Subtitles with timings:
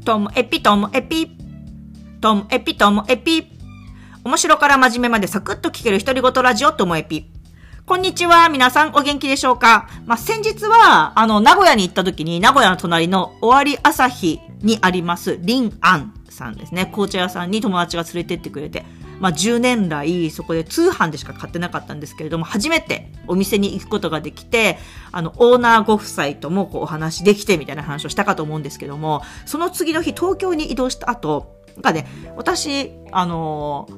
[0.00, 1.36] ともエピともエピ。
[2.20, 3.46] ともエピともエピ。
[4.24, 7.30] 面白から真面目までサクッと聞ける独り言ラジオともエピ。
[7.86, 8.48] こんにちは。
[8.48, 9.88] 皆さんお元気でしょうか？
[10.06, 16.86] まあ、先日は、あの、名古屋に行った時に、名古屋の隣の終わり朝日にあります、リンアンさんですね。
[16.86, 18.84] 紅茶屋さんに友達が連れてってくれて、
[19.20, 24.78] まあ、10年来、そこで通販でしか買ってなかったんですけれども、初めてお店に行くことができて、
[25.12, 33.88] あの、オーナーご夫妻ともこうお話できてみたいな話をしたかと思うんですけども、その次の日、東京に移動した後、なんかね、私、あの、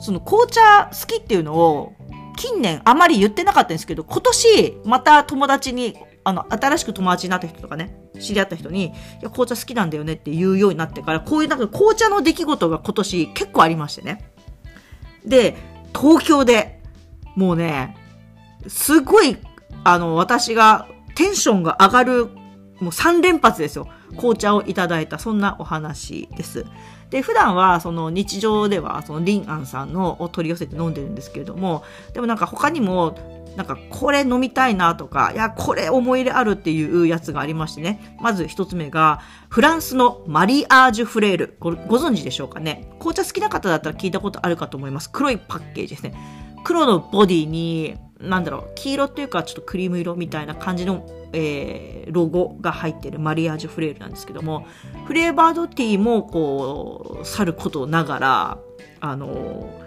[0.00, 1.94] その紅茶好きっていうのを、
[2.36, 8.88] 近年あまり言ってなかったんですけど、今年また友達に、あの、新しく友達になった人とかね、知り合った人に、い
[9.22, 14.32] や、紅茶好きなんだよねって言うようになってから、こういうなんか紅茶の出来事が今年結構ありましてね。
[15.26, 15.56] で、
[15.98, 16.80] 東京で、
[17.34, 17.96] もうね、
[18.68, 19.36] すごい、
[19.84, 22.32] あの、私がテンションが上がる、も
[22.80, 23.88] う3連発ですよ。
[24.16, 26.64] 紅茶をいただいた、そんなお話です。
[27.10, 38.16] で、普段は、その日常では、そのリンアンさんのを取り寄せて飲んでるんですけれども、でもなんか他にも、なんかこれ飲みたいなとか、いや、これ思い入れあるっていうやつがありましてね。
[38.20, 41.56] まず一つ目が、フランスのマリアージュフレール。
[41.60, 42.88] ご存知でしょうかね。
[42.98, 45.10] 紅茶好きな方だったら聞いたことあるかと思います。
[45.10, 46.14] 黒いパッケージですね。
[46.64, 54.66] 黒のボディに、なんだろう、黄色っていうかちょっとクリーム色みたいな感じのえー、ロゴが入ってるマリアージュフレールなんですけども、
[55.06, 58.58] フレーバードティーもこう、去ることながら、
[59.00, 59.85] あの、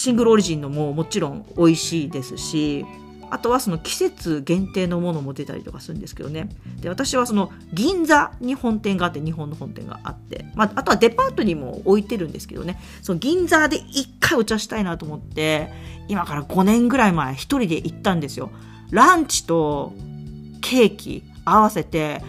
[0.00, 2.86] シングルオリジンのももちろん美味しいですし、
[3.30, 6.48] あとはその季節限定のものも出たりとかするんですけどね。
[6.80, 15.70] で、私はその銀座に本店があって、日本の本店があって、まあ、あとはデパートにも置いてるんですけどね、その銀座で一回お茶したいなと思って、
[16.08, 18.50] 今から5年ぐらい前一人で行ったんですよ。
[18.90, 19.92] ランチと
[20.62, 22.22] ケーキ合わせて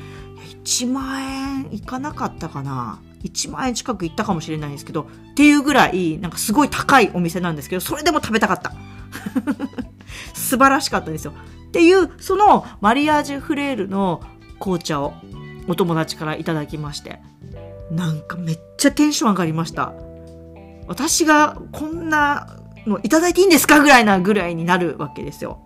[0.64, 8.74] 1万円いかなかったかな1万円近くいったかもしれないんですけどっていうぐらいなんかすごい高いお店なんですけどそれでも食べたかった。
[10.34, 11.34] 素晴らしかったんですよ。
[11.68, 14.22] っていうそのマリアージュフレールの
[14.60, 15.14] 紅茶を
[15.68, 17.22] お友達からいただきまして
[17.92, 19.94] なんかめっちゃテンション上がりました。
[20.88, 25.60] 私がこんなのいただいていいんですかぐらいなぐらいになるわけですよ。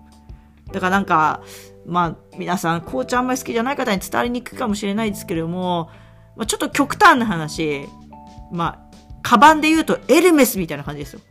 [0.71, 1.41] だからなんか、
[1.85, 5.89] まあ、皆さん、紅茶あんまり好きじゃない方に伝わりにくいかもしれないですけれども、
[6.35, 7.88] まあ、ちょっと極端な話、
[8.51, 11.22] まあ、カバンで言うとエルメスみたいな感じですよ。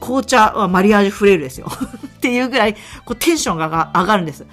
[0.00, 1.66] 紅茶はマリアージュフレールですよ。
[2.16, 2.74] っていうぐらい、
[3.04, 4.46] こうテンションが上がるんです。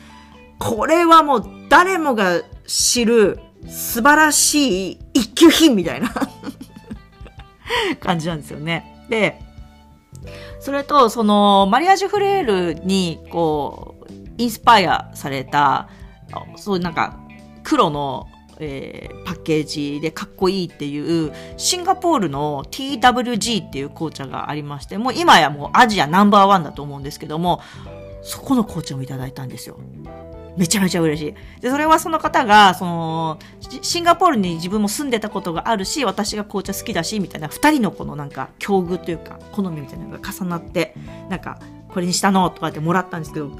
[0.57, 6.11] これはもう誰もが知る素晴らしい一級品みたいな
[8.01, 9.05] 感じなんですよね。
[9.09, 9.41] で、
[10.59, 15.87] それと、その、マリアージュフレールに、こう、インスパイアされた、
[16.57, 17.19] そういうなんか、
[17.63, 18.27] 黒の、
[18.59, 27.61] えー、パッケージでかっこいいっていう、シンガポールの TWG っていう紅茶がありまして、もう今やもうアジアナンバーワンだと思うんですけども、
[28.21, 29.79] そこの紅茶をいただいたんですよ。
[30.57, 31.61] めちゃめちゃ嬉しい。
[31.61, 33.39] で、それはその方が、その、
[33.81, 40.95] シンガポールに自分も住んでたことがあるし、私が紅茶好きだし、みたいな、二人のこのなんか、境遇というか、好みみたいなのが重なって、
[41.29, 43.51] なんか、これにしたのとかってもらったんですけど、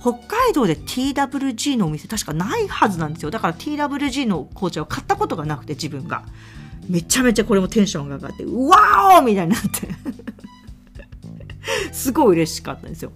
[0.00, 3.30] 北海道で TWG のお店確かないはずなんですよ。
[3.30, 6.24] だから TWG の紅茶を買ったことがなくて、自分が。
[6.88, 9.88] めちゃめちゃこれもテンションが上がって、うわーみたいになって
[11.92, 13.12] すごい嬉しかったんですよ。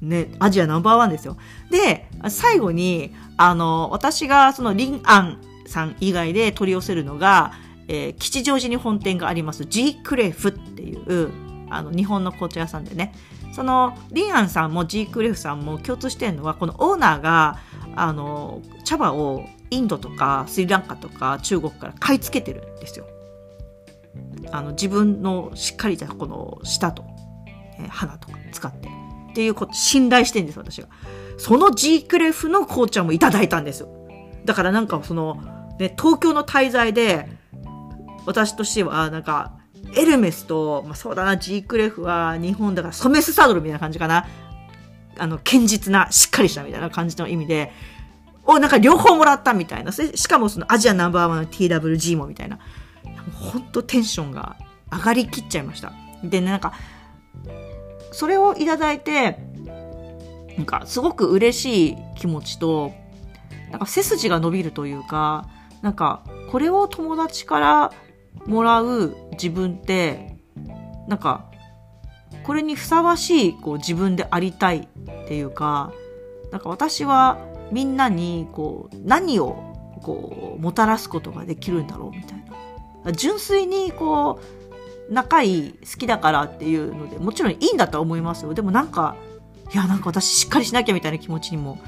[0.00, 1.36] ね、アジアナンバーワンですよ。
[1.70, 7.52] で、最後に、あの、私がそのリンアンさん以外で取り寄せるのが、
[7.88, 11.30] えー、吉祥寺に本店があります G クレフっていう、
[11.70, 13.12] あの、日本の紅茶屋さんでね、
[13.52, 17.58] その、リンアンさんも G クレフさんも共通してるのは、このオーナーが、
[17.94, 23.06] あの、茶葉をインドとかスリランカとか中国から買い付けてるんですよ。
[24.50, 27.04] あの、自分のしっかりしたこの舌と、
[27.78, 28.88] えー、花とか使って。
[29.32, 30.88] っていうこと、信頼してんです、私が。
[31.38, 33.88] その G クレフの紅茶もいただいたんですよ。
[34.44, 35.36] だからなんかその、
[35.78, 37.28] ね、東京の滞在で、
[38.26, 39.52] 私としては、なんか、
[39.96, 44.26] エルメスと、まあ、そうだな、G クレフは日本だから、ソメスサドルみたいな感じかな。
[45.18, 47.72] あの、堅実な、しっかりしたみたいな感じの意味で、
[48.44, 49.92] をなんか両方もらったみたいな。
[49.92, 52.58] しかもそのアジアナンバーワンの TWG もみたいな。
[53.34, 54.56] ほんとテンションが
[54.90, 55.92] 上がりきっちゃいました。
[56.24, 56.72] でね、なんか、
[58.10, 59.38] それをいただいて、
[60.56, 62.92] なんかすごく嬉しい気持ちと、
[63.70, 65.48] なんか背筋が伸びるというか、
[65.80, 67.92] なんかこれを友達から
[68.46, 70.36] もらう自分って、
[71.08, 71.50] なんか
[72.44, 75.92] これにふさわしいこう自分でありたいっていうか、
[76.50, 77.38] なんか私は
[77.70, 82.44] みんなにこう何をこう、もたらすことができるんだろうみたい
[83.04, 83.12] な。
[83.12, 84.40] 純粋にこ
[85.08, 88.54] う、仲いい、好きだからっていうので、もちろんいいんだとは思いますよ。
[88.54, 89.16] でもなんか、
[89.72, 91.78] いや、なんか私しっかりしなきゃみたいな気持ちにも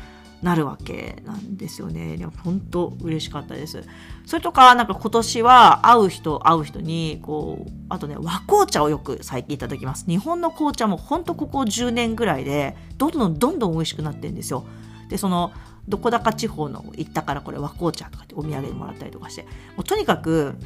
[0.45, 2.19] なるわけなんですよね。
[2.19, 3.83] でも本当嬉しかったです。
[4.27, 10.05] それとか、なんか今年は会う人、会う人に、こう、あとね、和紅茶をよく最近いただきます。
[10.07, 14.67] 日本の紅茶も本当ここ10年ぐらいで、どんどんどんどん美味しくなってるんですよ。
[15.09, 15.51] で、その、
[15.89, 19.49] どこだか地方の行ったからこれ和紅茶とかってお土産でもらったりとかして、も
[19.79, 20.57] うとにかく、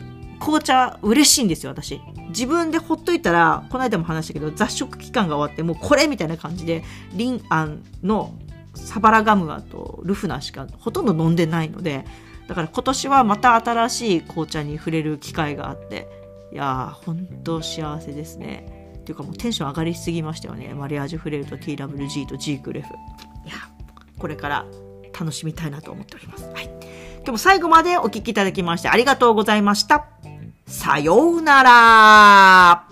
[0.41, 2.01] 紅茶嬉しいんですよ、私。
[2.31, 6.83] 自分でほっといたら、この間も話したけど、雑食期間が終わって、もうこれみたいな感じで、
[7.13, 8.35] リンアンの
[8.79, 12.05] サバラガムアとルフナしかほとんど飲んでないので、
[12.47, 16.09] だから今年はまた新しい紅茶に触れる機会があって、
[16.53, 18.95] いやー、本当幸せですね。
[18.97, 20.73] っていうかもうテンション上がりすぎましたよね。
[20.75, 22.89] マリアージュフレールと TWG と G クレフ。
[22.89, 23.55] いや、
[24.19, 24.65] これから
[25.19, 26.45] 楽しみたいなと思っております。
[26.45, 26.65] はい。
[27.19, 30.07] 今日も最後までお聴きいただきましてありがとうございました。
[30.67, 32.88] さようなら